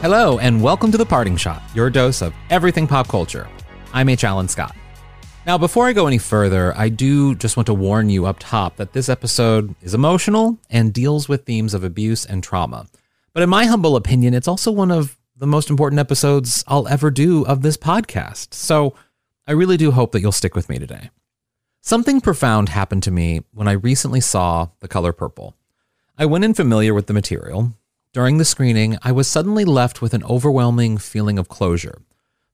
[0.00, 3.48] Hello, and welcome to The Parting Shot, your dose of everything pop culture.
[3.92, 4.22] I'm H.
[4.22, 4.76] Alan Scott.
[5.44, 8.76] Now, before I go any further, I do just want to warn you up top
[8.76, 12.86] that this episode is emotional and deals with themes of abuse and trauma.
[13.32, 17.10] But in my humble opinion, it's also one of the most important episodes I'll ever
[17.10, 18.54] do of this podcast.
[18.54, 18.94] So
[19.48, 21.10] I really do hope that you'll stick with me today.
[21.80, 25.56] Something profound happened to me when I recently saw The Color Purple.
[26.16, 27.74] I went in familiar with the material,
[28.18, 32.02] during the screening, I was suddenly left with an overwhelming feeling of closure.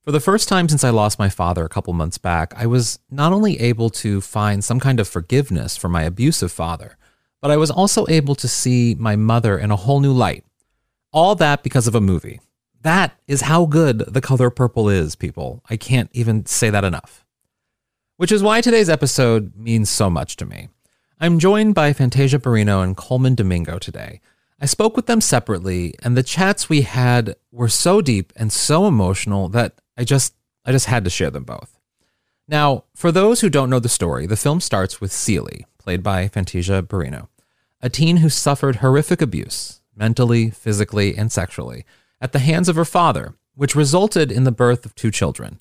[0.03, 2.99] For the first time since I lost my father a couple months back, I was
[3.11, 6.99] not only able to find some kind of forgiveness for my abusive father,
[7.41, 10.45] but I was also able to see my mother in a whole new light.
[11.15, 12.41] All that because of a movie.
[12.83, 15.62] That is how good The Color Purple is, people.
[15.71, 17.25] I can't even say that enough.
[18.19, 20.69] Which is why today's episode means so much to me.
[21.19, 24.21] I'm joined by Fantasia Barrino and Colman Domingo today
[24.61, 28.87] I spoke with them separately, and the chats we had were so deep and so
[28.87, 30.34] emotional that I just
[30.65, 31.78] I just had to share them both.
[32.48, 36.28] Now, for those who don't know the story, the film starts with Celie, played by
[36.28, 37.28] Fantasia Barrino,
[37.81, 41.84] a teen who suffered horrific abuse, mentally, physically, and sexually,
[42.21, 45.61] at the hands of her father, which resulted in the birth of two children.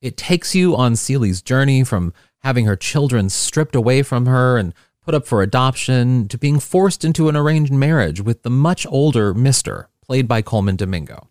[0.00, 4.74] It takes you on Celie's journey from having her children stripped away from her and
[5.04, 9.34] put up for adoption, to being forced into an arranged marriage with the much older
[9.34, 11.28] Mr., played by Colman Domingo.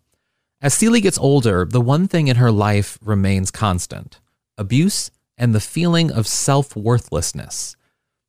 [0.60, 4.20] As Celie gets older, the one thing in her life remains constant
[4.56, 7.76] abuse and the feeling of self worthlessness.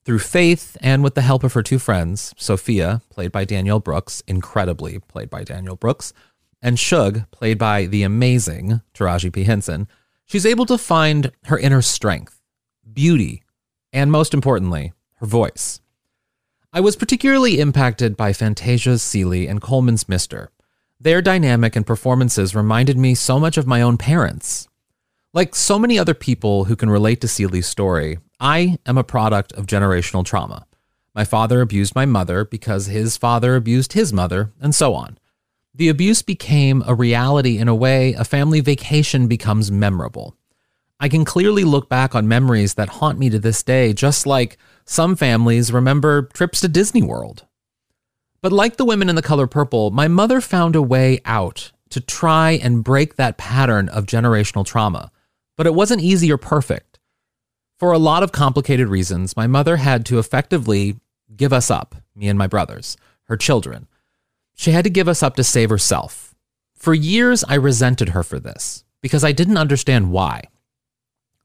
[0.04, 4.22] Through faith and with the help of her two friends, Sofia, played by Danielle Brooks,
[4.28, 6.14] incredibly played by Danielle Brooks,
[6.62, 9.44] and Shug, played by the amazing Taraji P.
[9.44, 9.88] Henson,
[10.26, 12.42] she's able to find her inner strength,
[12.92, 13.44] beauty,
[13.94, 15.82] and most importantly, her voice.
[16.74, 20.52] I was particularly impacted by Fantasia's Celie and Colman's Mister.
[21.00, 24.68] Their dynamic and performances reminded me so much of my own parents.
[25.34, 29.52] Like so many other people who can relate to Celie's story, I am a product
[29.54, 30.66] of generational trauma.
[31.14, 35.18] My father abused my mother because his father abused his mother, and so on.
[35.74, 40.38] The abuse became a reality in a way a family vacation becomes memorable.
[41.00, 44.57] I can clearly look back on memories that haunt me to this day, just like
[44.85, 47.45] some families remember trips to Disney World.
[48.41, 52.00] But like the women in the color purple, my mother found a way out to
[52.00, 55.11] try and break that pattern of generational trauma.
[55.57, 57.00] But it wasn't easy or perfect.
[57.77, 60.97] For a lot of complicated reasons, my mother had to effectively
[61.35, 63.88] give us up, me and my brothers, her children.
[64.53, 66.35] She had to give us up to save herself.
[66.73, 70.50] For years, I resented her for this because I didn't understand why.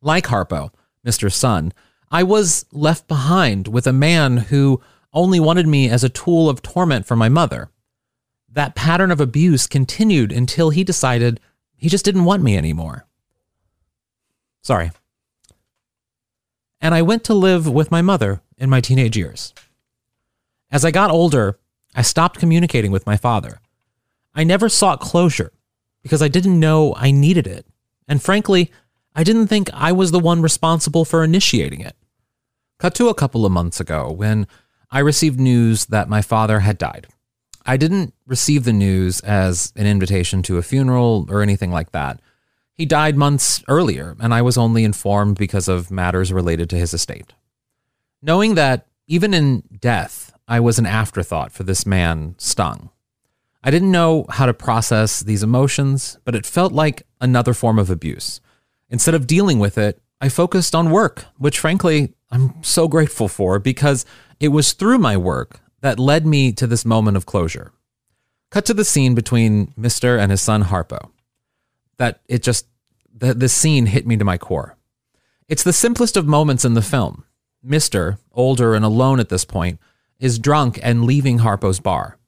[0.02, 0.70] Like Harpo,
[1.06, 1.32] Mr.
[1.32, 1.72] Son,
[2.10, 4.80] I was left behind with a man who
[5.12, 7.70] only wanted me as a tool of torment for my mother.
[8.48, 11.40] That pattern of abuse continued until he decided
[11.76, 13.06] he just didn't want me anymore.
[14.62, 14.90] Sorry.
[16.80, 19.54] And I went to live with my mother in my teenage years.
[20.70, 21.58] As I got older,
[21.94, 23.60] I stopped communicating with my father.
[24.34, 25.52] I never sought closure
[26.02, 27.66] because I didn't know I needed it.
[28.08, 28.70] And frankly,
[29.14, 31.96] I didn't think I was the one responsible for initiating it.
[32.78, 34.46] Cut to a couple of months ago when
[34.90, 37.06] I received news that my father had died.
[37.66, 42.20] I didn't receive the news as an invitation to a funeral or anything like that.
[42.72, 46.94] He died months earlier, and I was only informed because of matters related to his
[46.94, 47.34] estate.
[48.22, 52.90] Knowing that even in death, I was an afterthought for this man stung.
[53.62, 57.90] I didn't know how to process these emotions, but it felt like another form of
[57.90, 58.40] abuse.
[58.90, 63.58] Instead of dealing with it, I focused on work, which frankly I'm so grateful for
[63.58, 64.04] because
[64.38, 67.72] it was through my work that led me to this moment of closure.
[68.50, 70.18] Cut to the scene between Mr.
[70.18, 71.10] and his son Harpo.
[71.96, 72.66] That it just,
[73.14, 74.76] the, the scene hit me to my core.
[75.48, 77.24] It's the simplest of moments in the film.
[77.64, 79.78] Mr., older and alone at this point,
[80.18, 82.18] is drunk and leaving Harpo's bar.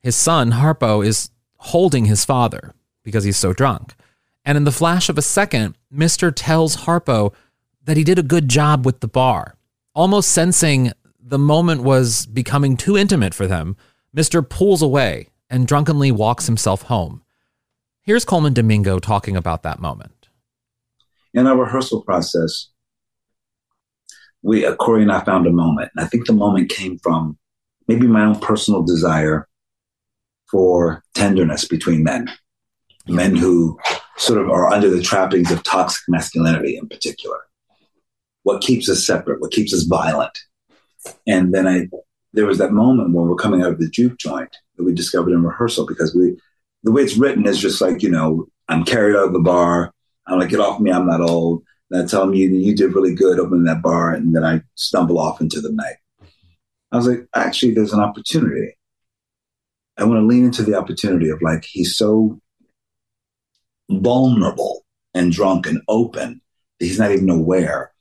[0.00, 3.94] His son, Harpo, is holding his father because he's so drunk.
[4.48, 6.32] And in the flash of a second, Mr.
[6.34, 7.34] tells Harpo
[7.84, 9.58] that he did a good job with the bar.
[9.94, 10.90] Almost sensing
[11.20, 13.76] the moment was becoming too intimate for them,
[14.16, 14.48] Mr.
[14.48, 17.22] pulls away and drunkenly walks himself home.
[18.00, 20.30] Here's Colman Domingo talking about that moment.
[21.34, 22.68] In our rehearsal process,
[24.40, 25.90] we, Corey and I found a moment.
[25.94, 27.36] And I think the moment came from
[27.86, 29.46] maybe my own personal desire
[30.50, 32.30] for tenderness between men,
[33.06, 33.78] men who
[34.18, 37.38] sort of are under the trappings of toxic masculinity in particular
[38.48, 40.38] what keeps us separate, what keeps us violent.
[41.26, 41.88] And then I,
[42.32, 45.32] there was that moment when we're coming out of the juke joint that we discovered
[45.32, 46.38] in rehearsal because we,
[46.82, 49.92] the way it's written is just like, you know, I'm carried out of the bar.
[50.26, 50.90] I'm like, get off me.
[50.90, 51.62] I'm not old.
[51.90, 54.14] And I tell him, you, you did really good opening that bar.
[54.14, 55.96] And then I stumble off into the night.
[56.90, 58.78] I was like, actually, there's an opportunity.
[59.98, 62.40] I want to lean into the opportunity of like, he's so
[63.88, 66.40] vulnerable and drunk and open
[66.78, 67.92] that he's not even aware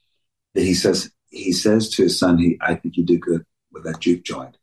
[0.54, 3.84] that he says, he says to his son, he, I think you did good with
[3.84, 4.58] that juke joint.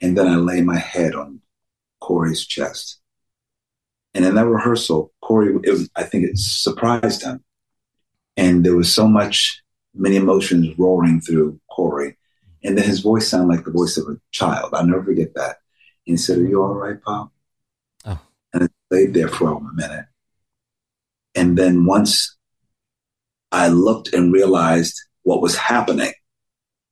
[0.00, 1.40] And then I lay my head on
[2.00, 3.00] Corey's chest.
[4.14, 7.44] And in that rehearsal, Corey, was, I think it surprised him.
[8.36, 9.62] And there was so much,
[9.94, 12.16] many emotions roaring through Corey.
[12.64, 14.74] And then his voice sounded like the voice of a child.
[14.74, 15.58] I'll never forget that.
[16.06, 17.32] And he said, Are you all right, Pop?
[18.04, 18.20] Oh.
[18.52, 20.06] And I laid there for a minute.
[21.38, 22.36] And then once
[23.52, 26.12] I looked and realized what was happening,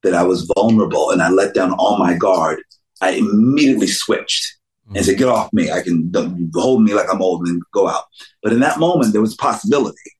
[0.04, 2.62] that I was vulnerable and I let down all my guard,
[3.00, 4.56] I immediately switched
[4.86, 5.04] and mm-hmm.
[5.04, 5.72] said, "Get off me!
[5.72, 6.12] I can
[6.54, 8.04] hold me like I'm old and go out."
[8.40, 10.10] But in that moment, there was a possibility.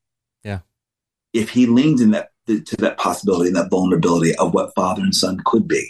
[0.43, 0.61] Yeah.
[1.33, 5.15] If he leaned in that to that possibility and that vulnerability of what father and
[5.15, 5.89] son could be,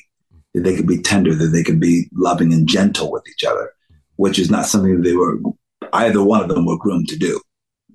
[0.52, 3.72] that they could be tender, that they could be loving and gentle with each other,
[4.16, 5.38] which is not something that they were
[5.94, 7.40] either one of them were groomed to do.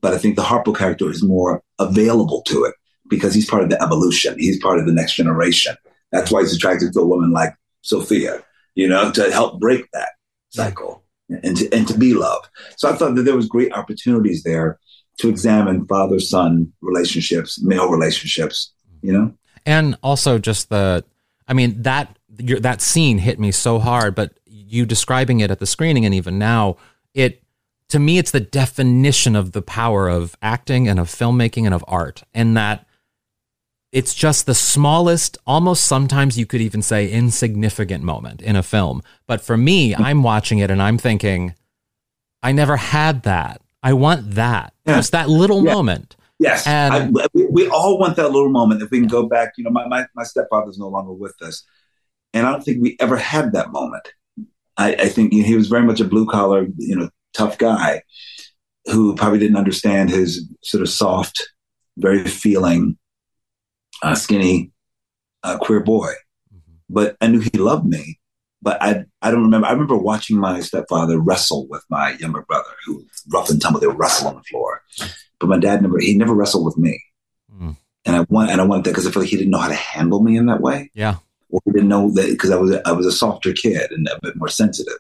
[0.02, 2.76] But I think the Harpo character is more available to it
[3.08, 4.38] because he's part of the evolution.
[4.40, 5.76] He's part of the next generation.
[6.12, 8.44] That's why he's attracted to a woman like Sofia,
[8.76, 10.10] you know, to help break that
[10.50, 12.48] cycle and to, and to be loved.
[12.78, 14.80] So I thought that there was great opportunities there
[15.20, 19.34] to examine father son relationships, male relationships, you know?
[19.66, 21.06] And also just the,
[21.48, 25.68] I mean, that, that scene hit me so hard, but you describing it at the
[25.68, 26.78] screening and even now,
[27.14, 27.44] it,
[27.92, 31.84] to me, it's the definition of the power of acting and of filmmaking and of
[31.88, 32.24] art.
[32.34, 32.88] And that
[33.92, 39.04] it's just the smallest, almost sometimes you could even say insignificant moment in a film.
[39.28, 40.04] But for me, mm-hmm.
[40.04, 41.54] I'm watching it and I'm thinking,
[42.42, 43.62] I never had that.
[43.84, 44.74] I want that.
[44.86, 44.96] Yeah.
[44.96, 45.74] Just that little yeah.
[45.74, 46.16] moment.
[46.40, 46.66] Yes.
[46.66, 48.82] And I, we all want that little moment.
[48.82, 51.64] If we can go back, you know, my, my, my stepfather's no longer with us.
[52.34, 54.14] And I don't think we ever had that moment.
[54.78, 58.04] I, I think he was very much a blue collar, you know, tough guy
[58.86, 61.52] who probably didn't understand his sort of soft,
[61.98, 62.98] very feeling
[64.04, 64.72] uh, skinny,
[65.44, 66.14] uh, queer boy.
[66.54, 66.74] Mm-hmm.
[66.90, 68.20] But I knew he loved me.
[68.64, 69.68] But I, I don't remember.
[69.68, 73.80] I remember watching my stepfather wrestle with my younger brother, who rough and tumble.
[73.80, 74.84] They would wrestle on the floor.
[75.40, 76.00] But my dad never.
[76.00, 77.02] He never wrestled with me.
[77.52, 77.76] Mm.
[78.06, 79.68] And I want, and I wanted that because I feel like he didn't know how
[79.68, 80.92] to handle me in that way.
[80.94, 81.16] Yeah.
[81.50, 84.20] Or he didn't know that because I was, I was a softer kid and a
[84.22, 84.98] bit more sensitive.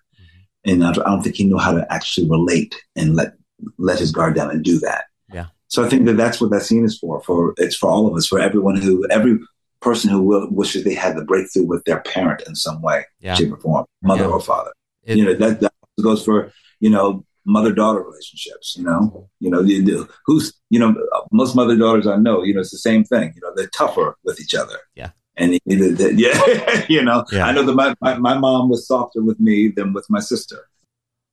[0.65, 3.33] And I, I don't think he knew how to actually relate and let
[3.77, 5.05] let his guard down and do that.
[5.31, 5.47] Yeah.
[5.67, 7.21] So I think that that's what that scene is for.
[7.21, 9.39] For it's for all of us, for everyone who, every
[9.81, 13.35] person who will, wishes they had the breakthrough with their parent in some way, yeah.
[13.35, 14.29] shape, or form, mother yeah.
[14.29, 14.71] or father.
[15.03, 18.75] It, you know that, that goes for you know mother daughter relationships.
[18.77, 20.95] You know, you know you, who's you know
[21.31, 22.43] most mother daughters I know.
[22.43, 23.33] You know, it's the same thing.
[23.35, 24.77] You know, they're tougher with each other.
[24.95, 25.11] Yeah.
[25.37, 27.45] And yeah, you know, yeah.
[27.45, 30.67] I know that my, my, my mom was softer with me than with my sister.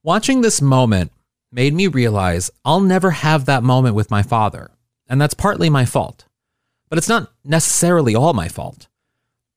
[0.02, 1.12] Watching this moment
[1.50, 4.70] made me realize I'll never have that moment with my father,
[5.08, 6.26] and that's partly my fault.
[6.88, 8.88] But it's not necessarily all my fault.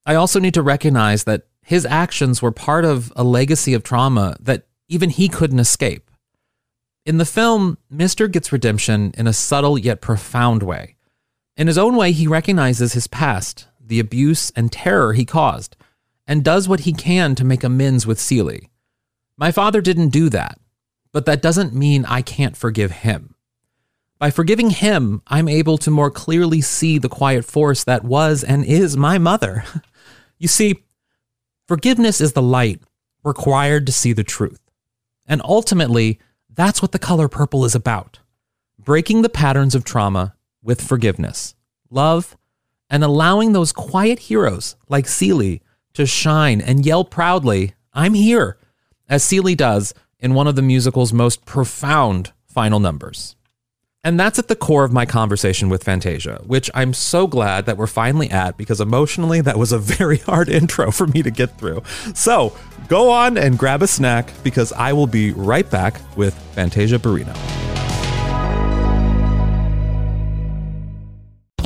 [0.05, 4.35] I also need to recognize that his actions were part of a legacy of trauma
[4.39, 6.09] that even he couldn't escape.
[7.05, 10.95] In the film, Mister gets redemption in a subtle yet profound way.
[11.57, 15.75] In his own way, he recognizes his past, the abuse and terror he caused,
[16.27, 18.69] and does what he can to make amends with Celie.
[19.37, 20.59] My father didn't do that
[21.11, 23.35] but that doesn't mean I can't forgive him.
[24.17, 28.63] By forgiving him, I'm able to more clearly see the quiet force that was and
[28.63, 29.63] is my mother.
[30.37, 30.85] You see,
[31.67, 32.81] forgiveness is the light
[33.23, 34.59] required to see the truth.
[35.27, 36.17] And ultimately,
[36.49, 38.17] that's what the color purple is about
[38.79, 40.33] breaking the patterns of trauma
[40.63, 41.53] with forgiveness,
[41.91, 42.35] love,
[42.91, 45.61] and allowing those quiet heroes like Celie
[45.93, 48.57] to shine and yell proudly, I'm here,
[49.09, 53.35] as Celie does in one of the musical's most profound final numbers.
[54.03, 57.77] And that's at the core of my conversation with Fantasia, which I'm so glad that
[57.77, 61.57] we're finally at because emotionally that was a very hard intro for me to get
[61.57, 61.83] through.
[62.13, 62.55] So
[62.87, 67.70] go on and grab a snack because I will be right back with Fantasia Barrino.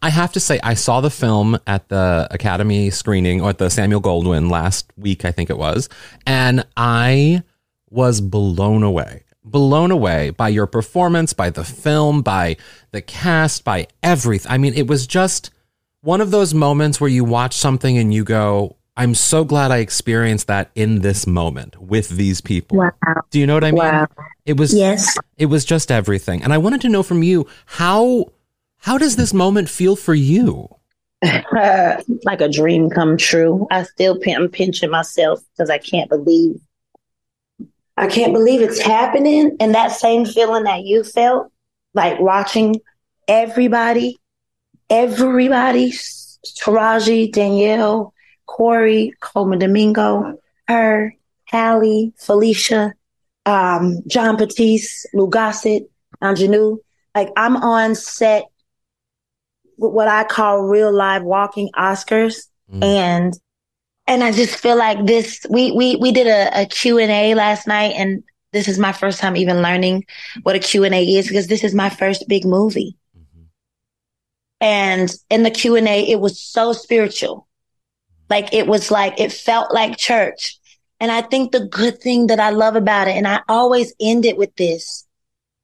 [0.00, 3.68] I have to say, I saw the film at the Academy screening or at the
[3.68, 5.88] Samuel Goldwyn last week, I think it was,
[6.26, 7.42] and I
[7.90, 9.24] was blown away.
[9.44, 12.56] Blown away by your performance, by the film, by
[12.90, 14.52] the cast, by everything.
[14.52, 15.50] I mean, it was just
[16.02, 19.78] one of those moments where you watch something and you go, I'm so glad I
[19.78, 22.78] experienced that in this moment with these people.
[22.78, 22.92] Wow.
[23.30, 23.78] Do you know what I mean?
[23.78, 24.08] Wow.
[24.44, 25.16] It was yes.
[25.36, 26.42] It was just everything.
[26.42, 28.32] And I wanted to know from you how
[28.78, 30.68] how does this moment feel for you?
[31.22, 33.66] like a dream come true.
[33.70, 36.60] I still I'm pinching myself because I can't believe
[37.96, 39.56] I can't believe it's happening.
[39.58, 41.50] And that same feeling that you felt,
[41.94, 42.76] like watching
[43.26, 44.18] everybody,
[44.88, 45.90] everybody,
[46.60, 48.14] Taraji, Danielle,
[48.46, 51.12] Corey, Colman Domingo, her,
[51.46, 52.92] Halle, Phylicia,
[53.46, 55.90] um, Jon Batiste, Lou Gossett,
[56.22, 56.78] Ingenue.
[57.16, 58.44] Like I'm on set
[59.78, 62.48] what I call real live walking Oscars.
[62.72, 62.82] Mm.
[62.82, 63.34] And
[64.06, 67.92] and I just feel like this we we we did a, a Q&A last night
[67.96, 70.06] and this is my first time even learning
[70.42, 72.96] what a Q&A is because this is my first big movie.
[73.16, 73.42] Mm-hmm.
[74.60, 77.46] And in the Q&A it was so spiritual.
[78.28, 80.58] Like it was like it felt like church.
[81.00, 84.24] And I think the good thing that I love about it and I always end
[84.24, 85.06] it with this.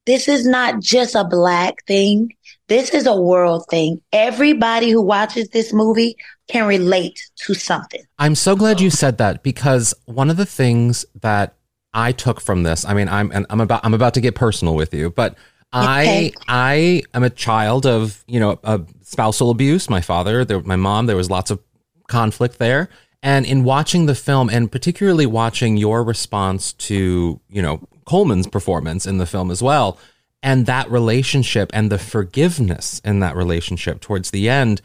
[0.07, 2.35] This is not just a black thing.
[2.69, 4.01] This is a world thing.
[4.13, 6.17] Everybody who watches this movie
[6.49, 8.03] can relate to something.
[8.19, 11.57] I'm so glad you said that because one of the things that
[11.93, 14.75] I took from this, I mean, I'm and I'm about I'm about to get personal
[14.75, 15.37] with you, but
[15.73, 19.89] I I am a child of you know a spousal abuse.
[19.89, 21.61] My father, there, my mom, there was lots of
[22.09, 22.89] conflict there.
[23.23, 29.07] And in watching the film, and particularly watching your response to you know Colman's performance
[29.07, 29.99] in the film as well,
[30.43, 34.83] and that relationship and the forgiveness in that relationship towards the end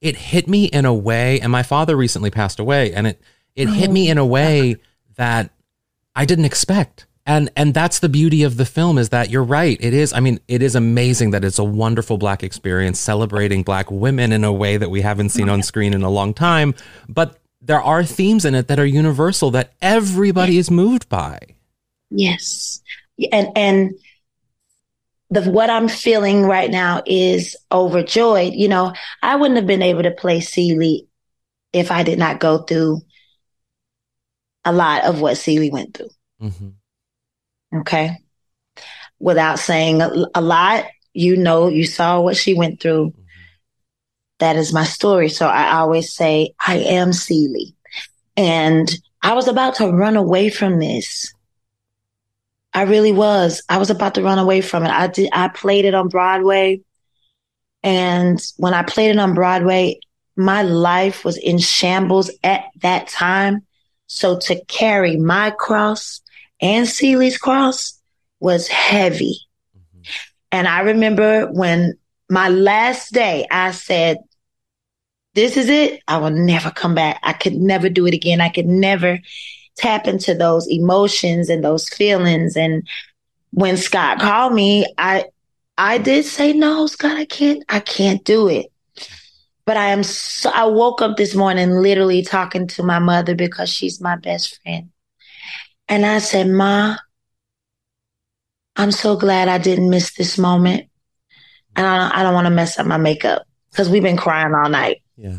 [0.00, 3.20] it hit me in a way and my father recently passed away and it
[3.54, 4.12] it oh, hit me oh.
[4.12, 4.76] in a way
[5.16, 5.50] that
[6.14, 7.06] I didn't expect.
[7.26, 9.76] And and that's the beauty of the film is that you're right.
[9.80, 13.90] It is I mean, it is amazing that it's a wonderful black experience celebrating black
[13.90, 16.74] women in a way that we haven't seen on screen in a long time,
[17.08, 21.38] but there are themes in it that are universal that everybody is moved by.
[22.10, 22.82] Yes.
[23.32, 23.94] And and
[25.30, 28.54] the what I'm feeling right now is overjoyed.
[28.54, 31.06] You know, I wouldn't have been able to play Celie
[31.72, 33.02] if I did not go through
[34.64, 36.10] a lot of what Celie went through.
[36.42, 37.78] Mm-hmm.
[37.80, 38.16] Okay.
[39.18, 43.10] Without saying a, a, lot, you know, you saw what she went through.
[43.10, 43.20] Mm-hmm.
[44.40, 45.28] That is my story.
[45.28, 47.76] So I always say, I am Celie.
[48.36, 48.90] And
[49.22, 51.32] I was about to run away from this
[52.72, 53.62] I really was.
[53.68, 54.90] I was about to run away from it.
[54.90, 55.30] I did.
[55.32, 56.82] I played it on Broadway,
[57.82, 60.00] and when I played it on Broadway,
[60.36, 63.66] my life was in shambles at that time.
[64.06, 66.20] So to carry my cross
[66.60, 67.98] and Celie's cross
[68.40, 69.38] was heavy.
[69.76, 70.02] Mm-hmm.
[70.52, 71.96] And I remember when
[72.28, 74.18] my last day, I said,
[75.34, 76.00] This is it.
[76.08, 77.20] I will never come back.
[77.22, 78.40] I could never do it again.
[78.40, 79.18] I could never
[79.80, 82.56] tap into those emotions and those feelings.
[82.56, 82.86] And
[83.52, 85.24] when Scott called me, I
[85.78, 88.66] I did say no, Scott, I can't I can't do it.
[89.64, 93.70] But I am so I woke up this morning literally talking to my mother because
[93.70, 94.90] she's my best friend.
[95.88, 96.96] And I said, Ma,
[98.76, 100.88] I'm so glad I didn't miss this moment.
[101.74, 104.54] And I don't, I don't want to mess up my makeup because we've been crying
[104.54, 105.02] all night.
[105.16, 105.38] Yeah.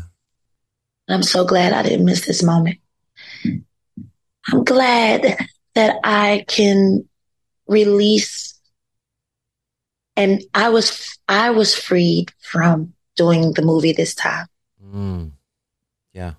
[1.08, 2.78] I'm so glad I didn't miss this moment.
[4.48, 5.36] I'm glad
[5.74, 7.08] that I can
[7.66, 8.52] release
[10.16, 14.46] and I was I was freed from doing the movie this time.
[14.84, 15.32] Mm.
[16.12, 16.34] Yeah.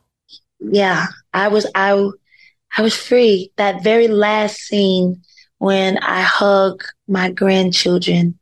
[0.60, 2.10] Yeah, I was I
[2.78, 3.52] I was free.
[3.58, 5.22] That very last scene
[5.58, 8.38] when I hug my grandchildren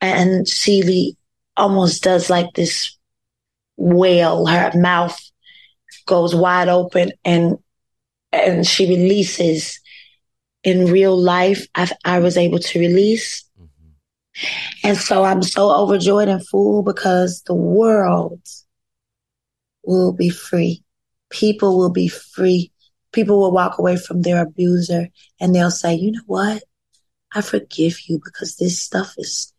[0.00, 1.16] and Celie
[1.56, 2.96] almost does like this
[3.76, 4.46] wail.
[4.46, 5.18] Her mouth
[6.06, 7.58] goes wide open and
[8.32, 9.80] and she releases
[10.64, 14.88] in real life I, I was able to release mm-hmm.
[14.88, 18.40] and so I'm so overjoyed and full because the world
[19.84, 20.82] will be free.
[21.30, 22.72] People will be free.
[23.12, 25.08] People will walk away from their abuser
[25.40, 26.62] and they'll say, you know what?
[27.34, 29.52] I forgive you because this stuff is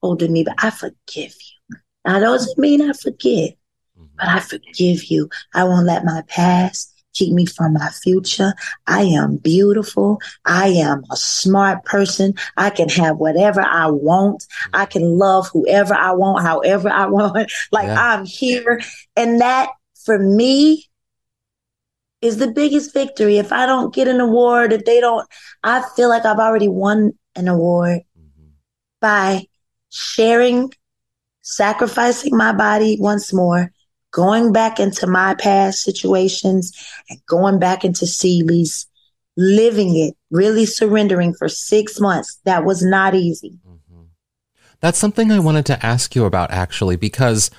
[0.00, 1.76] holding me, but I forgive you.
[2.04, 3.54] Now, doesn't mean I forget,
[3.98, 4.06] mm-hmm.
[4.16, 5.28] but I forgive you.
[5.52, 8.52] I won't let my past keep me from my future.
[8.86, 10.20] I am beautiful.
[10.44, 12.34] I am a smart person.
[12.56, 14.44] I can have whatever I want.
[14.74, 17.50] I can love whoever I want, however I want.
[17.72, 18.14] Like yeah.
[18.14, 18.80] I'm here.
[19.16, 19.70] And that
[20.04, 20.86] for me
[22.20, 23.38] is the biggest victory.
[23.38, 25.26] If I don't get an award, if they don't,
[25.62, 28.50] I feel like I've already won an award mm-hmm.
[29.00, 29.46] by
[29.90, 30.72] sharing,
[31.42, 33.70] sacrificing my body once more
[34.16, 36.72] going back into my past situations
[37.10, 38.86] and going back into Celie's,
[39.36, 42.40] living it, really surrendering for six months.
[42.46, 43.58] That was not easy.
[43.68, 44.04] Mm-hmm.
[44.80, 47.50] That's something I wanted to ask you about actually, because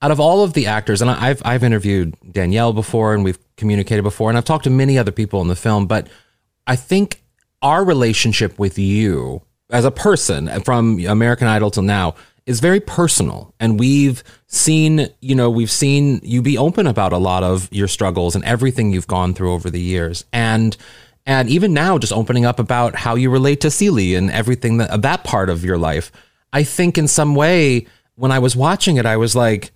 [0.00, 4.02] out of all of the actors, and I've I've interviewed Danielle before, and we've communicated
[4.02, 6.06] before, and I've talked to many other people in the film, but
[6.68, 7.24] I think
[7.60, 12.14] our relationship with you as a person from American Idol till now
[12.46, 13.54] is very personal.
[13.58, 17.88] And we've seen you know we've seen you be open about a lot of your
[17.88, 20.24] struggles and everything you've gone through over the years.
[20.32, 20.76] And
[21.26, 25.02] and even now just opening up about how you relate to Celie and everything that
[25.02, 26.12] that part of your life.
[26.52, 29.72] I think in some way when I was watching it I was like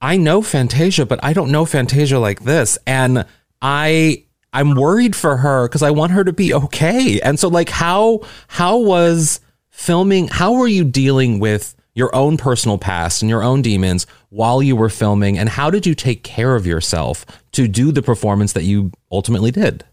[0.00, 2.78] I know Fantasia but I don't know Fantasia like this.
[2.86, 3.24] And
[3.60, 7.20] I I'm worried for her because I want her to be okay.
[7.22, 9.40] And so like how how was
[9.70, 14.62] filming how were you dealing with your own personal past and your own demons while
[14.62, 15.38] you were filming?
[15.38, 19.50] And how did you take care of yourself to do the performance that you ultimately
[19.50, 19.84] did?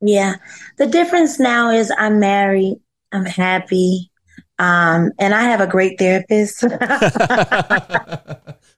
[0.00, 0.36] Yeah.
[0.78, 2.80] The difference now is i'm married.
[3.12, 4.10] I'm happy.
[4.58, 6.64] Um, and i have a great therapist.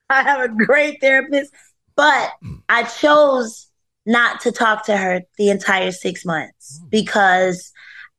[0.07, 1.51] I have a great therapist
[1.95, 2.31] but
[2.69, 3.67] i chose
[4.05, 7.71] not to talk to her the entire six months because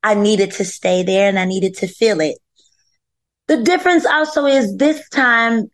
[0.02, 2.38] i needed to stay there and i needed to feel it
[3.48, 5.70] the difference also is this time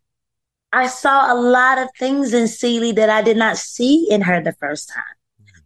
[0.72, 4.42] I saw a lot of things in Celie that I did not see in her
[4.42, 5.04] the first time.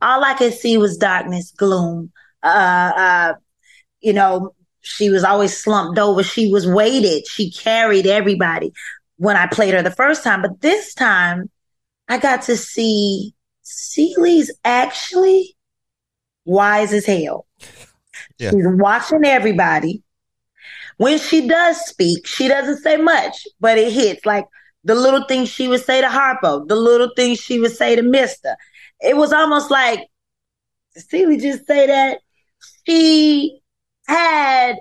[0.02, 2.12] All I could see was darkness, gloom.
[2.42, 3.34] Uh, uh,
[4.00, 6.22] you know, she was always slumped over.
[6.22, 7.26] She was weighted.
[7.26, 8.72] She carried everybody
[9.16, 10.42] when I played her the first time.
[10.42, 11.50] But this time,
[12.08, 15.56] I got to see Celie's actually
[16.44, 17.46] wise as hell.
[18.38, 18.50] Yeah.
[18.50, 20.02] She's watching everybody.
[20.96, 24.46] When she does speak, she doesn't say much, but it hits like
[24.84, 28.02] the little things she would say to Harpo, the little things she would say to
[28.02, 28.56] Mister.
[29.00, 30.08] It was almost like,
[30.96, 32.18] Celie just say that
[32.86, 33.60] she
[34.06, 34.76] had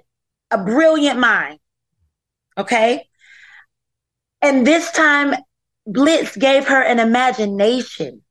[0.51, 1.60] a brilliant mind.
[2.58, 3.08] Okay.
[4.41, 5.36] And this time,
[5.88, 8.21] Blitz gave her an imagination.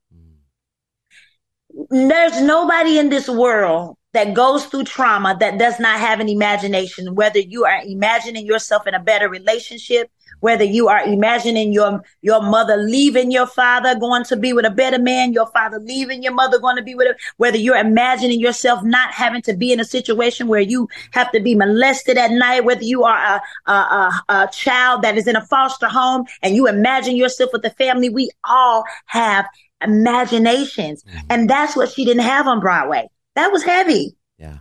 [1.71, 2.09] Mm.
[2.09, 7.15] There's nobody in this world that goes through trauma that does not have an imagination,
[7.15, 12.41] whether you are imagining yourself in a better relationship, whether you are imagining your your
[12.41, 16.33] mother leaving your father going to be with a better man, your father leaving your
[16.33, 19.81] mother going to be with a, whether you're imagining yourself not having to be in
[19.81, 24.23] a situation where you have to be molested at night, whether you are a, a,
[24.29, 28.07] a, child that is in a foster home and you imagine yourself with a family,
[28.07, 29.45] we all have
[29.81, 31.03] imaginations.
[31.03, 31.27] Mm-hmm.
[31.29, 33.09] And that's what she didn't have on Broadway.
[33.35, 34.15] That was heavy.
[34.37, 34.59] Yeah.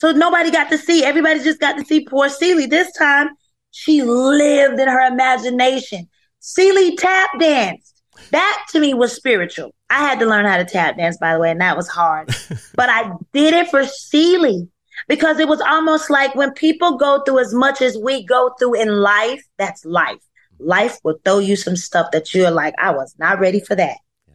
[0.00, 1.04] So nobody got to see.
[1.04, 2.66] Everybody just got to see poor Celie.
[2.66, 3.30] This time,
[3.70, 6.08] she lived in her imagination.
[6.40, 8.02] Celie tap danced.
[8.30, 9.74] That to me was spiritual.
[9.90, 12.28] I had to learn how to tap dance, by the way, and that was hard.
[12.74, 14.68] but I did it for Celie
[15.08, 18.80] because it was almost like when people go through as much as we go through
[18.80, 20.20] in life, that's life.
[20.58, 23.96] Life will throw you some stuff that you're like, I was not ready for that.
[24.28, 24.34] Yeah.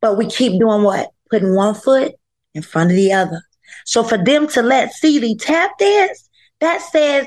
[0.00, 1.10] But we keep doing what?
[1.30, 2.14] Putting one foot
[2.54, 3.42] in front of the other.
[3.84, 6.28] So for them to let Celie tap dance,
[6.60, 7.26] that says,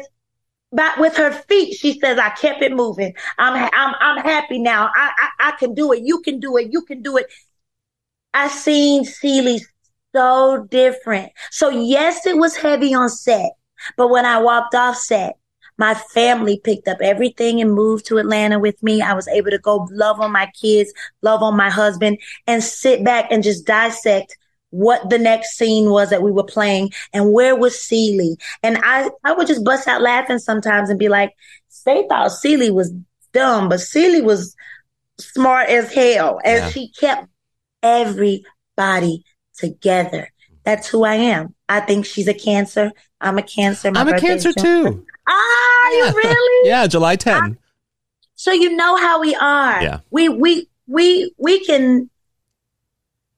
[0.71, 3.13] but with her feet, she says, I kept it moving.
[3.37, 4.89] I'm, I'm, I'm happy now.
[4.95, 6.01] I, I, I can do it.
[6.03, 6.71] You can do it.
[6.71, 7.27] You can do it.
[8.33, 9.61] I seen Celie
[10.13, 11.31] so different.
[11.51, 13.51] So yes, it was heavy on set,
[13.97, 15.35] but when I walked off set,
[15.77, 19.01] My family picked up everything and moved to Atlanta with me.
[19.01, 23.03] I was able to go love on my kids, love on my husband, and sit
[23.03, 24.37] back and just dissect
[24.75, 28.35] what the next scene was that we were playing and where was Celie.
[28.61, 31.33] And I, I would just bust out laughing sometimes and be like,
[31.85, 32.91] they thought Celie was
[33.31, 34.53] dumb, but Celie was
[35.17, 36.41] smart as hell.
[36.43, 36.69] And yeah.
[36.69, 37.27] she kept
[37.81, 39.23] everybody
[39.57, 40.29] together.
[40.65, 41.55] That's who I am.
[41.69, 42.91] I think she's a cancer.
[43.21, 43.91] I'm a cancer.
[43.91, 45.05] My I'm a cancer too.
[45.25, 46.09] Ah, yeah.
[46.09, 46.69] you really?
[46.69, 47.33] yeah, July 10.
[47.33, 47.55] I,
[48.35, 49.81] so you know how we are.
[49.81, 49.99] Yeah.
[50.11, 52.09] We we we we can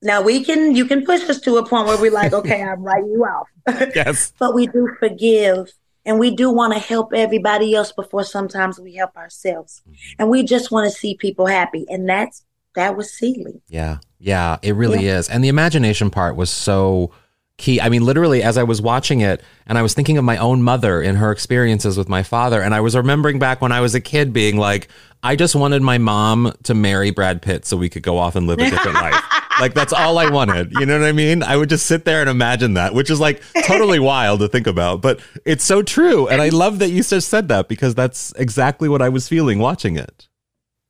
[0.01, 2.83] now we can you can push us to a point where we're like, okay, I'm
[2.83, 3.47] writing you out.
[3.95, 4.33] yes.
[4.39, 5.71] but we do forgive
[6.05, 9.81] and we do want to help everybody else before sometimes we help ourselves.
[9.87, 9.95] Mm-hmm.
[10.19, 11.85] And we just want to see people happy.
[11.89, 12.43] And that's
[12.75, 13.61] that was Celie.
[13.67, 13.97] Yeah.
[14.19, 15.17] Yeah, it really yeah.
[15.17, 15.29] is.
[15.29, 17.11] And the imagination part was so
[17.57, 17.81] key.
[17.81, 20.63] I mean, literally, as I was watching it, and I was thinking of my own
[20.63, 23.95] mother and her experiences with my father, and I was remembering back when I was
[23.95, 24.87] a kid being like,
[25.23, 28.47] I just wanted my mom to marry Brad Pitt so we could go off and
[28.47, 29.23] live a different life.
[29.59, 30.73] Like that's all I wanted.
[30.73, 31.43] You know what I mean?
[31.43, 34.67] I would just sit there and imagine that, which is like totally wild to think
[34.67, 36.27] about, but it's so true.
[36.27, 39.59] And I love that you just said that because that's exactly what I was feeling
[39.59, 40.27] watching it.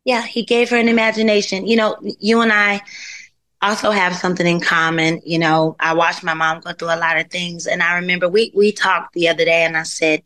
[0.05, 1.67] Yeah, he gave her an imagination.
[1.67, 2.81] You know, you and I
[3.61, 5.21] also have something in common.
[5.25, 7.67] You know, I watched my mom go through a lot of things.
[7.67, 10.23] And I remember we, we talked the other day and I said,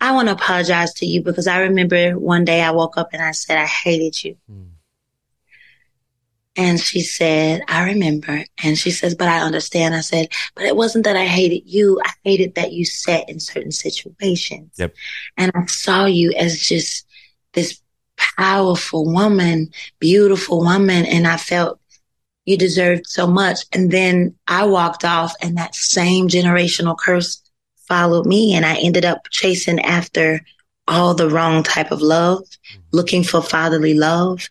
[0.00, 3.22] I want to apologize to you because I remember one day I woke up and
[3.22, 4.36] I said, I hated you.
[4.50, 4.69] Mm.
[6.56, 8.44] And she said, I remember.
[8.62, 9.94] And she says, but I understand.
[9.94, 12.00] I said, but it wasn't that I hated you.
[12.04, 14.72] I hated that you sat in certain situations.
[14.76, 14.94] Yep.
[15.36, 17.06] And I saw you as just
[17.52, 17.80] this
[18.16, 21.06] powerful woman, beautiful woman.
[21.06, 21.80] And I felt
[22.46, 23.60] you deserved so much.
[23.72, 27.40] And then I walked off and that same generational curse
[27.86, 30.40] followed me and I ended up chasing after
[30.90, 32.80] all the wrong type of love, mm-hmm.
[32.92, 34.48] looking for fatherly love.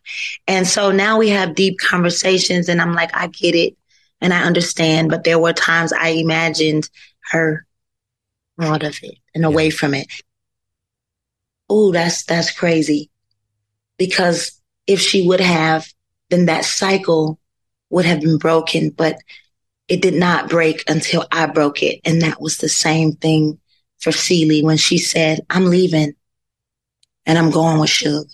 [0.48, 3.76] And so now we have deep conversations and I'm like, I get it
[4.22, 5.10] and I understand.
[5.10, 6.90] But there were times I imagined
[7.32, 7.66] her
[8.60, 9.76] out of it and away yeah.
[9.76, 10.08] from it.
[11.70, 13.12] Oh, that's, that's crazy.
[13.98, 15.86] Because if she would have,
[16.30, 17.38] then that cycle
[17.90, 19.18] would have been broken, but
[19.90, 22.00] it did not break until I broke it.
[22.06, 23.60] And that was the same thing
[24.00, 26.14] for Celie when she said, I'm leaving
[27.30, 28.26] and I'm going with Shug.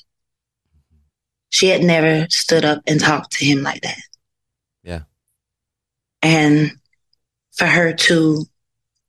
[1.49, 3.99] She had never stood up and talked to him like that.
[4.83, 5.01] Yeah.
[6.21, 6.71] And
[7.51, 8.45] for her to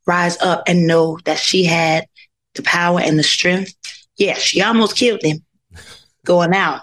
[0.05, 2.07] rise up and know that she had
[2.55, 3.75] the power and the strength.
[4.17, 5.45] Yeah, she almost killed him
[6.25, 6.81] going out.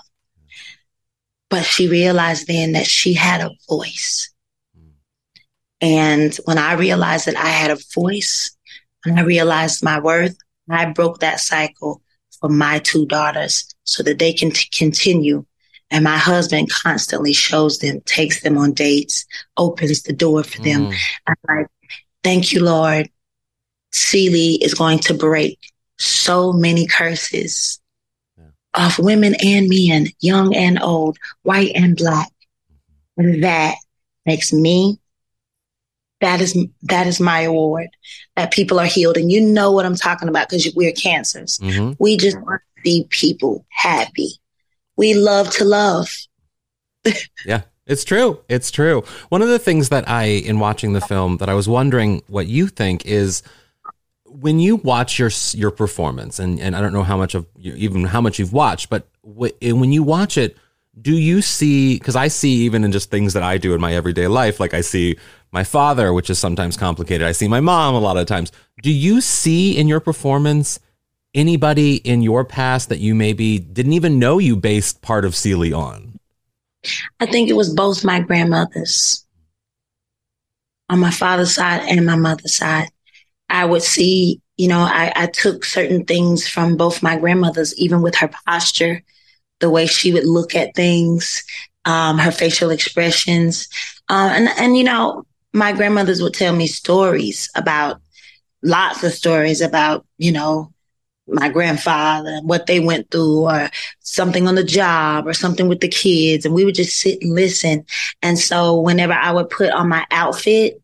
[1.50, 4.34] But she realized then that she had a voice.
[5.82, 8.56] And when I realized that I had a voice
[9.04, 10.38] and I realized my worth,
[10.70, 12.02] I broke that cycle
[12.44, 15.46] for my two daughters so that they can t- continue.
[15.90, 19.26] And my husband constantly shows them, takes them on dates,
[19.56, 20.88] opens the door for them.
[20.88, 20.96] Mm.
[21.28, 21.68] I'm like,
[22.22, 23.10] thank you, Lord.
[23.94, 25.58] Celie is going to break
[25.98, 27.80] so many curses
[28.38, 28.88] yeah.
[28.88, 32.30] of women and men, young and old, white and black.
[33.16, 33.76] And that
[34.26, 35.00] makes me,
[36.20, 37.88] that is, that is my award
[38.36, 39.18] that people are healed.
[39.18, 41.60] And you know what I'm talking about because we're cancers.
[41.60, 41.94] Mm-hmm.
[42.00, 44.30] We just want to see people happy.
[44.98, 46.10] We love to love.
[47.46, 47.62] yeah.
[47.86, 48.40] It's true.
[48.48, 49.04] It's true.
[49.30, 52.48] One of the things that I, in watching the film, that I was wondering what
[52.48, 53.44] you think is,
[54.26, 58.06] when you watch your your performance, and, and I don't know how much of even
[58.06, 60.58] how much you've watched, but when you watch it,
[61.02, 61.98] do you see?
[61.98, 64.74] Because I see even in just things that I do in my everyday life, like
[64.74, 65.18] I see
[65.52, 67.28] my father, which is sometimes complicated.
[67.28, 68.52] I see my mom a lot of times.
[68.82, 70.80] Do you see in your performance
[71.34, 75.74] anybody in your past that you maybe didn't even know you based part of Celie
[75.74, 76.20] on?
[77.20, 79.26] I think it was both my grandmothers
[80.90, 82.90] on my father's side and my mother's side.
[83.50, 88.02] I would see, you know, I, I took certain things from both my grandmothers, even
[88.02, 89.02] with her posture,
[89.64, 91.42] the way she would look at things,
[91.86, 93.70] um, her facial expressions.
[94.10, 98.02] Um, and, and, you know, my grandmothers would tell me stories about
[98.62, 100.74] lots of stories about, you know,
[101.28, 103.70] my grandfather and what they went through or
[104.02, 106.46] something on the job or something with the kids.
[106.46, 107.86] And we would just sit and listen.
[108.22, 110.82] And so whenever I would put on my outfit,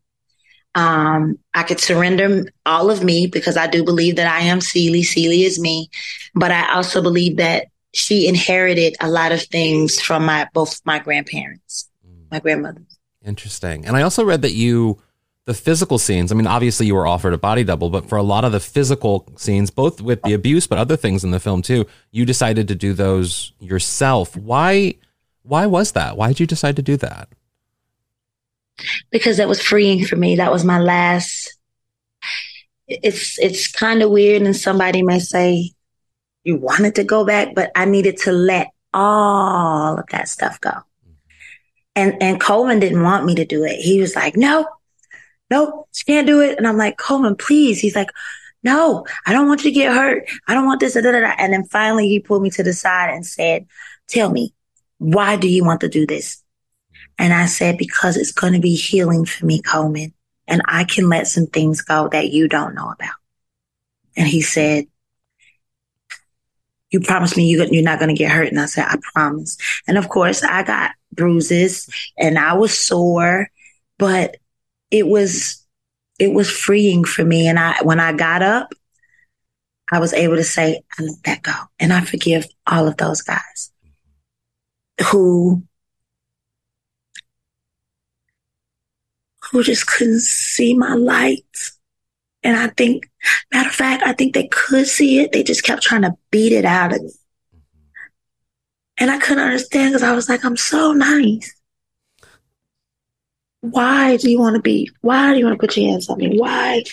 [0.74, 5.04] um, I could surrender all of me because I do believe that I am Celie.
[5.04, 5.90] Celie is me.
[6.34, 11.00] But I also believe that she inherited a lot of things from my both my
[11.00, 12.32] grandparents, mm.
[12.32, 12.82] my grandmother.
[13.26, 13.86] Interesting.
[13.86, 15.02] And I also read that you
[15.50, 18.24] the physical scenes, I mean, obviously you were offered a body double, but for a
[18.24, 21.64] lot of the physical scenes, both with the abuse, but other things in the film
[21.64, 24.38] too, you decided to do those yourself.
[24.38, 24.94] Why?
[25.42, 26.18] Why was that?
[26.18, 27.30] Why did you decide to do that?
[29.10, 30.36] Because that was freeing for me.
[30.36, 31.58] That was my last.
[32.88, 35.72] It's it's kind of weird, and somebody may say
[36.50, 40.72] you wanted to go back, but I needed to let all of that stuff go.
[41.96, 43.76] And and Colman didn't want me to do it.
[43.76, 44.68] He was like, "No,
[45.52, 48.10] no, she can't do it." And I'm like, "Colman, please." He's like,
[48.64, 50.28] "No, I don't want you to get hurt.
[50.48, 51.34] I don't want this." Da, da, da.
[51.38, 53.68] And then finally, he pulled me to the side and said,
[54.08, 54.54] "Tell me,
[54.98, 56.42] why do you want to do this?"
[57.20, 60.14] And I said, "Because it's going to be healing for me, Colman,
[60.48, 63.18] and I can let some things go that you don't know about."
[64.16, 64.88] And he said,
[66.92, 68.48] you promised me you, you're not going to get hurt.
[68.48, 69.58] And I said, I promise.
[69.88, 73.50] And of course, I got bruises and I was sore,
[73.98, 74.38] but
[74.92, 75.66] it was,
[76.18, 77.48] it was freeing for me.
[77.48, 78.74] And I, when I got up,
[79.92, 81.54] I was able to say, I let that go.
[81.80, 83.72] And I forgive all of those guys
[85.12, 85.64] who,
[89.52, 91.72] who just couldn't see my light.
[92.44, 93.10] And I think,
[93.54, 95.32] matter of fact, I think they could see it.
[95.32, 97.12] They just kept trying to beat it out of me.
[98.98, 101.54] And I couldn't understand because I was like, I'm so nice.
[103.62, 104.90] Why do you want to be?
[105.02, 106.40] Why do you want to put your hands on me?
[106.40, 106.84] Why?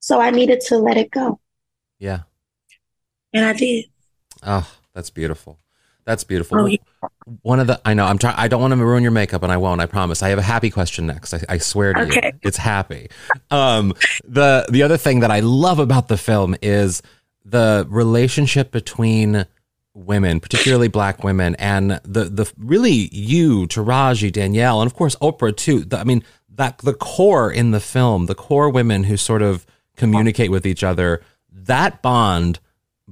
[0.00, 1.40] So I needed to let it go.
[1.98, 2.20] Yeah.
[3.32, 3.84] And I did.
[4.42, 5.59] Oh, that's beautiful.
[6.04, 6.58] That's beautiful.
[6.58, 6.78] Oh, yeah.
[7.42, 8.34] One of the I know I'm trying.
[8.36, 9.80] I don't want to ruin your makeup, and I won't.
[9.80, 10.22] I promise.
[10.22, 11.34] I have a happy question next.
[11.34, 12.32] I, I swear to okay.
[12.34, 13.08] you, it's happy.
[13.50, 17.02] Um, the the other thing that I love about the film is
[17.44, 19.46] the relationship between
[19.94, 25.56] women, particularly black women, and the the really you, Taraji, Danielle, and of course Oprah
[25.56, 25.84] too.
[25.84, 29.66] The, I mean that the core in the film, the core women who sort of
[29.96, 31.22] communicate with each other.
[31.52, 32.58] That bond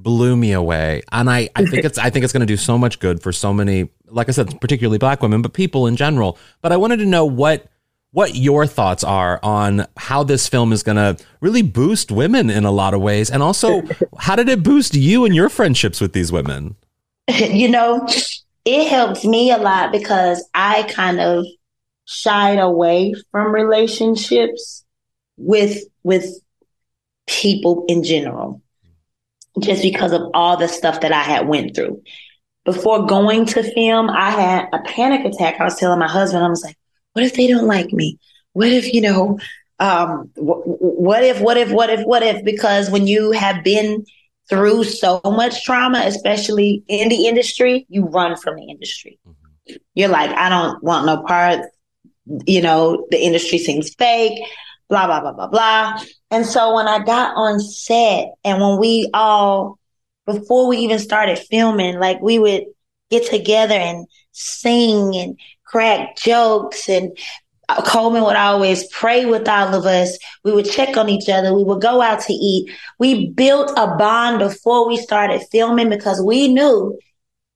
[0.02, 1.02] blew me away.
[1.12, 3.32] And i i think it's i think it's going to do so much good for
[3.32, 6.38] so many like i said particularly black women but people in general.
[6.62, 7.66] But i wanted to know what
[8.10, 12.64] what your thoughts are on how this film is going to really boost women in
[12.64, 13.30] a lot of ways.
[13.30, 13.82] And also
[14.18, 16.76] how did it boost you and your friendships with these women?
[17.28, 18.06] You know
[18.68, 21.46] it helps me a lot because i kind of
[22.04, 24.84] shied away from relationships
[25.38, 26.26] with with
[27.26, 28.62] people in general
[29.60, 32.02] just because of all the stuff that I had went through.
[32.64, 35.60] Before going to film, I had a panic attack.
[35.60, 36.76] I was telling my husband, I was like,
[37.12, 38.18] what if they don't like me?
[38.52, 39.38] What if, you know,
[39.78, 42.44] um, what if, what if, what if, what if?
[42.44, 44.04] Because when you have been
[44.50, 49.18] through so much trauma, especially in the industry, you run from the industry.
[49.26, 49.76] Mm-hmm.
[49.94, 51.60] You're like, I don't want no part.
[52.46, 54.42] You know, the industry seems fake
[54.88, 56.00] blah, blah, blah, blah, blah.
[56.30, 59.78] And so when I got on set and when we all,
[60.26, 62.64] before we even started filming, like we would
[63.10, 67.16] get together and sing and crack jokes and
[67.70, 70.18] uh, Colman would always pray with all of us.
[70.44, 71.54] We would check on each other.
[71.54, 72.70] We would go out to eat.
[72.98, 76.98] We built a bond before we started filming because we knew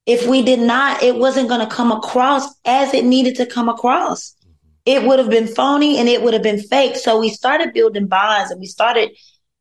[0.05, 3.69] if we did not, it wasn't going to come across as it needed to come
[3.69, 4.35] across
[4.85, 6.97] it would have been phony and it would have been fake.
[6.97, 9.11] So we started building bonds and we started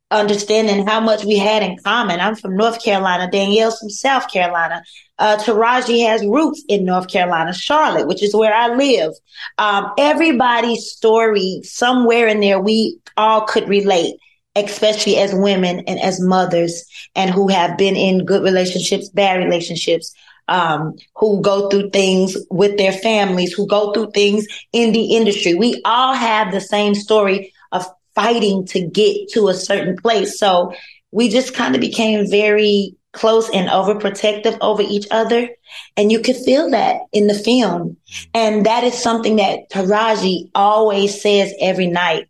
[0.09, 2.19] understanding how much we had in common.
[2.19, 3.31] I'm from North Carolina.
[3.31, 4.83] Danielle's from South Carolina.
[5.17, 9.13] Uh, Taraji has roots in North Carolina, Charlotte, which is where I live.
[9.57, 14.15] Um, everybody's story, somewhere in there, we all could relate,
[14.55, 16.83] especially as women and as mothers
[17.15, 20.13] and who have been in good relationships, bad relationships
[20.51, 25.53] um, who go through things with their families, who go through things in the industry.
[25.53, 30.37] We all have the same story of fighting to get to a certain place.
[30.37, 30.73] So
[31.11, 35.49] we just kind of became very close and overprotective over each other.
[35.95, 37.95] And you could feel that in the film.
[38.33, 42.27] And that is something that Taraji always says every night.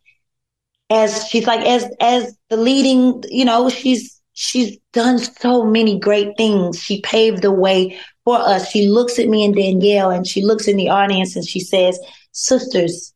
[0.91, 6.35] As she's like, as, as the leading, you know, she's, she's done so many great
[6.37, 6.81] things.
[6.81, 8.69] She paved the way for us.
[8.69, 11.99] She looks at me and Danielle and she looks in the audience and she says,
[12.31, 13.13] Sisters,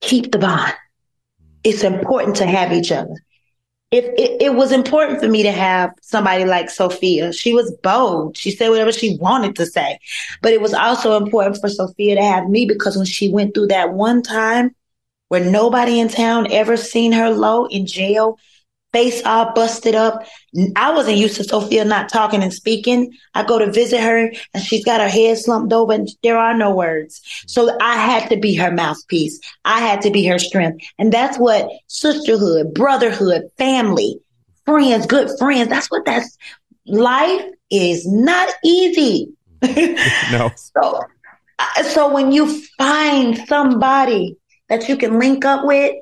[0.00, 0.74] keep the bond.
[1.62, 3.14] It's important to have each other.
[3.90, 7.32] If it, it, was important for me to have somebody like Sofia.
[7.32, 8.36] She was bold.
[8.36, 10.00] She said whatever she wanted to say.
[10.42, 13.68] But it was also important for Sofia to have me because when she went through
[13.68, 14.74] that one time
[15.28, 18.36] where nobody in town ever seen her low in jail,
[18.94, 20.24] face all busted up.
[20.76, 23.12] I wasn't used to Sofia not talking and speaking.
[23.34, 26.56] I go to visit her and she's got her head slumped over and there are
[26.56, 27.20] no words.
[27.48, 29.40] So I had to be her mouthpiece.
[29.64, 30.86] I had to be her strength.
[30.96, 34.20] And that's what sisterhood, brotherhood, family,
[34.64, 36.38] friends, good friends, that's what that's
[36.86, 39.32] life is not easy.
[40.30, 40.52] no.
[40.56, 41.00] so,
[41.58, 44.36] uh, so when you find somebody
[44.68, 45.96] that you can link up with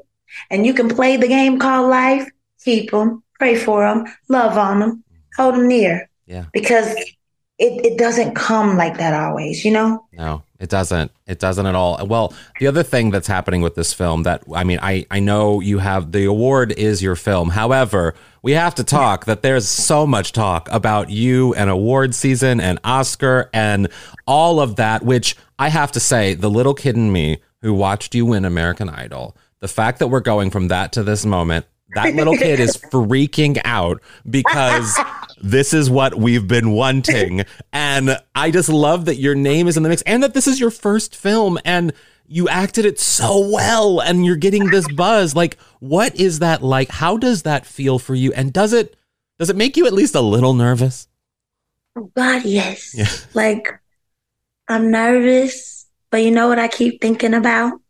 [0.50, 2.28] and you can play the game called life,
[2.64, 5.04] keep them, pray for them, love on them,
[5.36, 6.08] hold them near.
[6.26, 6.46] Yeah.
[6.52, 6.94] Because
[7.58, 10.04] it, it doesn't come like that always, you know?
[10.12, 11.12] No, it doesn't.
[11.26, 12.04] It doesn't at all.
[12.06, 15.60] Well, the other thing that's happening with this film that I mean, I I know
[15.60, 17.50] you have the award is your film.
[17.50, 22.60] However, we have to talk that there's so much talk about you and award season
[22.60, 23.88] and Oscar and
[24.26, 28.14] all of that, which I have to say, the little kid in me who watched
[28.14, 32.14] you win American Idol, the fact that we're going from that to this moment, that
[32.14, 34.98] little kid is freaking out because
[35.40, 37.44] this is what we've been wanting.
[37.72, 40.60] And I just love that your name is in the mix and that this is
[40.60, 41.92] your first film and
[42.26, 45.36] you acted it so well and you're getting this buzz.
[45.36, 46.88] Like, what is that like?
[46.88, 48.32] How does that feel for you?
[48.32, 48.96] And does it
[49.38, 51.08] does it make you at least a little nervous?
[51.96, 52.94] Oh God, yes.
[52.94, 53.08] Yeah.
[53.34, 53.68] Like
[54.68, 57.81] I'm nervous, but you know what I keep thinking about?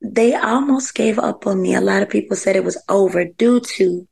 [0.00, 1.74] They almost gave up on me.
[1.74, 4.06] A lot of people said it was over due to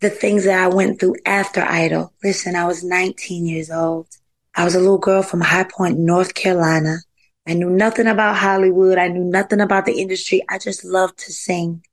[0.00, 2.12] the things that I went through after Idol.
[2.22, 4.06] Listen, I was 19 years old.
[4.54, 6.98] I was a little girl from High Point, North Carolina.
[7.46, 8.98] I knew nothing about Hollywood.
[8.98, 10.42] I knew nothing about the industry.
[10.48, 11.84] I just loved to sing.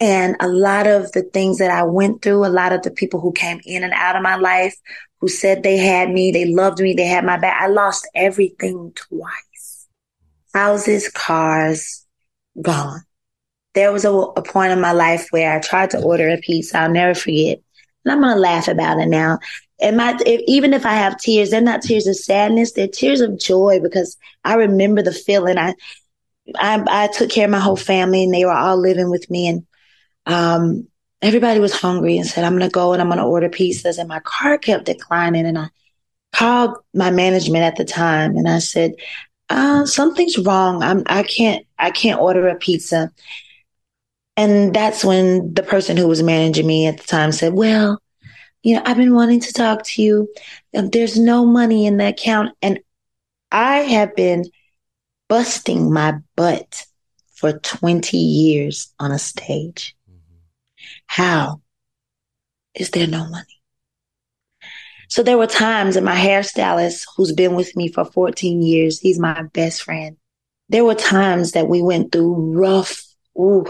[0.00, 3.20] And a lot of the things that I went through, a lot of the people
[3.20, 4.74] who came in and out of my life,
[5.20, 7.60] who said they had me, they loved me, they had my back.
[7.60, 9.86] I lost everything twice.
[10.52, 12.01] Houses, cars,
[12.60, 13.02] gone.
[13.74, 16.78] There was a, a point in my life where I tried to order a pizza.
[16.78, 17.60] I'll never forget.
[18.04, 19.38] And I'm going to laugh about it now.
[19.80, 22.72] And my, if, even if I have tears, they're not tears of sadness.
[22.72, 25.58] They're tears of joy because I remember the feeling.
[25.58, 25.74] I,
[26.56, 29.48] I, I took care of my whole family and they were all living with me.
[29.48, 29.66] And,
[30.26, 30.88] um,
[31.22, 33.98] everybody was hungry and said, I'm going to go and I'm going to order pizzas.
[33.98, 35.46] And my car kept declining.
[35.46, 35.68] And I
[36.32, 38.94] called my management at the time and I said,
[39.52, 40.82] uh, something's wrong.
[40.82, 43.10] I'm, I can't, I can't order a pizza.
[44.36, 48.00] And that's when the person who was managing me at the time said, well,
[48.62, 50.28] you know, I've been wanting to talk to you.
[50.72, 52.56] There's no money in the account.
[52.62, 52.80] And
[53.50, 54.44] I have been
[55.28, 56.86] busting my butt
[57.34, 59.94] for 20 years on a stage.
[61.06, 61.60] How
[62.74, 63.61] is there no money?
[65.12, 69.18] So there were times and my hairstylist, who's been with me for 14 years, he's
[69.18, 70.16] my best friend.
[70.70, 73.04] There were times that we went through rough.
[73.38, 73.66] Ooh,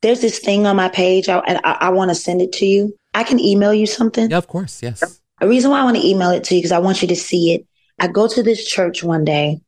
[0.00, 2.66] there's this thing on my page, I, and I, I want to send it to
[2.66, 2.96] you.
[3.14, 4.28] I can email you something.
[4.28, 4.82] Yeah, of course.
[4.82, 5.20] Yes.
[5.38, 7.14] The reason why I want to email it to you because I want you to
[7.14, 7.64] see it.
[8.00, 9.60] I go to this church one day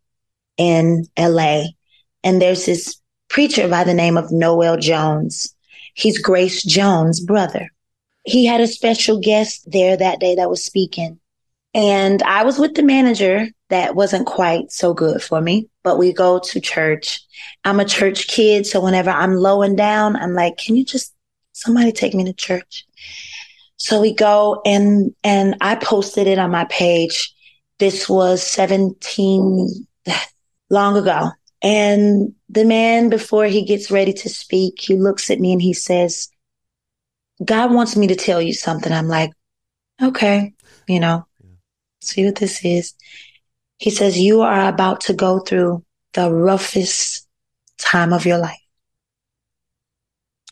[0.56, 1.66] in LA,
[2.24, 5.54] and there's this preacher by the name of Noel Jones.
[5.94, 7.70] He's Grace Jones' brother.
[8.24, 11.20] He had a special guest there that day that was speaking.
[11.74, 16.12] And I was with the manager that wasn't quite so good for me, but we
[16.12, 17.20] go to church.
[17.64, 18.66] I'm a church kid.
[18.66, 21.12] So whenever I'm low and down, I'm like, can you just
[21.52, 22.86] somebody take me to church?
[23.76, 27.34] So we go and, and I posted it on my page.
[27.80, 29.86] This was 17
[30.70, 31.30] long ago.
[31.60, 35.72] And the man, before he gets ready to speak, he looks at me and he
[35.72, 36.28] says,
[37.42, 38.92] God wants me to tell you something.
[38.92, 39.30] I'm like,
[40.00, 40.52] okay,
[40.86, 41.50] you know, yeah.
[42.00, 42.94] see what this is.
[43.78, 47.26] He says, you are about to go through the roughest
[47.78, 48.58] time of your life.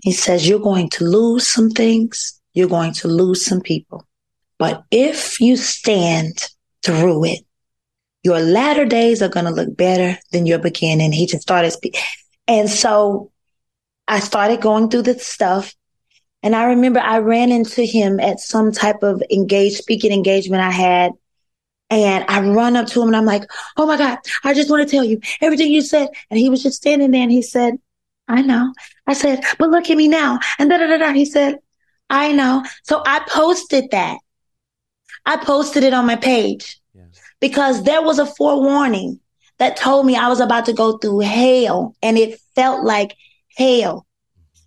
[0.03, 2.41] He says, you're going to lose some things.
[2.55, 4.07] You're going to lose some people.
[4.59, 6.49] But if you stand
[6.85, 7.41] through it,
[8.23, 11.13] your latter days are going to look better than your beginning.
[11.13, 12.03] He just started speaking.
[12.47, 13.31] And so
[14.07, 15.75] I started going through the stuff.
[16.43, 20.71] And I remember I ran into him at some type of engaged speaking engagement I
[20.71, 21.13] had.
[21.91, 23.45] And I run up to him and I'm like,
[23.77, 26.09] Oh my God, I just want to tell you everything you said.
[26.31, 27.75] And he was just standing there and he said,
[28.29, 28.73] I know.
[29.07, 30.39] I said, but look at me now.
[30.59, 31.13] And da da da da.
[31.13, 31.59] He said,
[32.09, 32.65] I know.
[32.85, 34.19] So I posted that.
[35.27, 36.81] I posted it on my page
[37.41, 39.21] because there was a forewarning
[39.59, 43.15] that told me I was about to go through hell and it felt like
[43.57, 44.07] hell,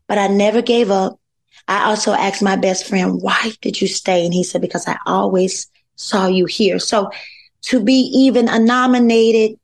[0.07, 1.19] but I never gave up.
[1.67, 4.25] I also asked my best friend, why did you stay?
[4.25, 6.79] And he said, because I always saw you here.
[6.79, 7.09] So
[7.63, 9.59] to be even a nominated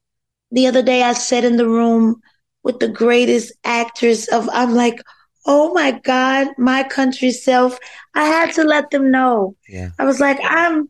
[0.52, 2.22] the other day, I sat in the room
[2.64, 5.02] with the greatest actors of, I'm like,
[5.46, 7.78] oh my God, my country self.
[8.14, 9.56] I had to let them know.
[9.68, 9.92] Yeah.
[9.98, 10.90] I was like, I'm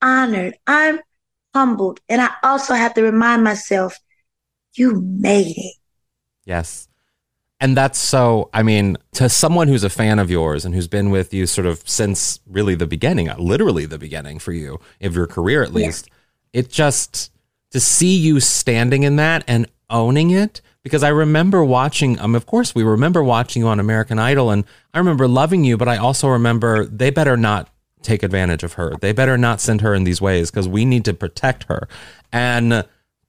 [0.00, 0.56] honored.
[0.66, 1.00] I'm
[1.54, 2.00] humbled.
[2.08, 3.98] And I also have to remind myself,
[4.74, 5.76] you made it.
[6.44, 6.87] Yes.
[7.60, 11.10] And that's so, I mean, to someone who's a fan of yours and who's been
[11.10, 15.16] with you sort of since really the beginning, uh, literally the beginning for you, of
[15.16, 16.08] your career at least,
[16.52, 16.60] yeah.
[16.60, 17.32] it just,
[17.72, 22.46] to see you standing in that and owning it, because I remember watching, um, of
[22.46, 25.96] course, we remember watching you on American Idol, and I remember loving you, but I
[25.96, 27.68] also remember they better not
[28.02, 28.94] take advantage of her.
[29.00, 31.88] They better not send her in these ways because we need to protect her.
[32.32, 32.86] And,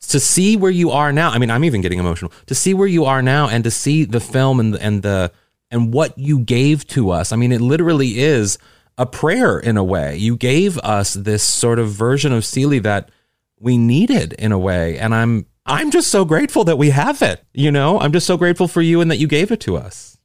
[0.07, 1.29] to see where you are now.
[1.29, 2.31] I mean, I'm even getting emotional.
[2.47, 5.31] To see where you are now and to see the film and the, and the
[5.71, 7.31] and what you gave to us.
[7.31, 8.57] I mean, it literally is
[8.97, 10.17] a prayer in a way.
[10.17, 13.11] You gave us this sort of version of Celie that
[13.59, 17.43] we needed in a way, and I'm I'm just so grateful that we have it.
[17.53, 20.17] You know, I'm just so grateful for you and that you gave it to us.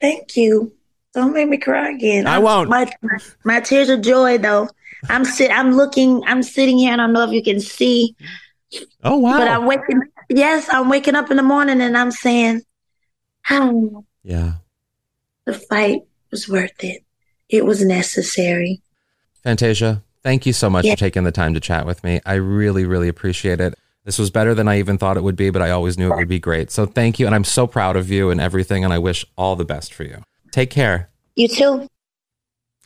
[0.00, 0.72] Thank you.
[1.14, 2.26] Don't make me cry again.
[2.26, 2.68] I won't.
[2.68, 4.68] My, my, my tears of joy, though.
[5.08, 5.50] I'm sit.
[5.50, 6.22] I'm looking.
[6.26, 8.16] I'm sitting here, and I don't know if you can see
[9.02, 9.38] Oh wow!
[9.38, 10.02] But I'm waking.
[10.28, 12.62] Yes, I'm waking up in the morning and I'm saying,
[13.42, 14.54] "How?" Yeah.
[15.44, 17.04] The fight was worth it.
[17.48, 18.80] It was necessary.
[19.42, 20.94] Fantasia, thank you so much yeah.
[20.94, 22.20] for taking the time to chat with me.
[22.24, 23.74] I really, really appreciate it.
[24.04, 26.16] This was better than I even thought it would be, but I always knew it
[26.16, 26.70] would be great.
[26.70, 29.56] So thank you, and I'm so proud of you and everything, and I wish all
[29.56, 30.22] the best for you.
[30.50, 31.10] Take care.
[31.36, 31.88] You too.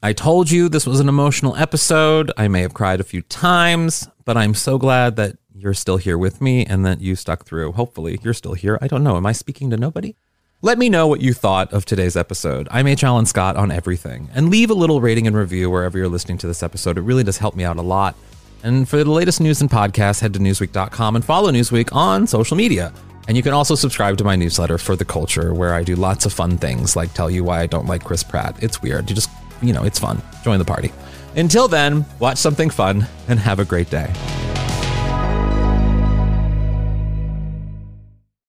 [0.03, 2.30] I told you this was an emotional episode.
[2.36, 6.16] I may have cried a few times, but I'm so glad that you're still here
[6.16, 7.72] with me and that you stuck through.
[7.72, 8.78] Hopefully, you're still here.
[8.80, 9.16] I don't know.
[9.16, 10.14] Am I speaking to nobody?
[10.62, 12.68] Let me know what you thought of today's episode.
[12.70, 13.04] I'm H.
[13.04, 14.28] Alan Scott on everything.
[14.34, 16.98] And leave a little rating and review wherever you're listening to this episode.
[16.98, 18.16] It really does help me out a lot.
[18.62, 22.56] And for the latest news and podcasts, head to Newsweek.com and follow Newsweek on social
[22.56, 22.92] media.
[23.28, 26.24] And you can also subscribe to my newsletter for the culture, where I do lots
[26.24, 28.61] of fun things like tell you why I don't like Chris Pratt.
[28.62, 29.09] It's weird.
[29.11, 29.30] You just,
[29.61, 30.22] you know, it's fun.
[30.42, 30.92] Join the party.
[31.36, 34.12] Until then, watch something fun and have a great day.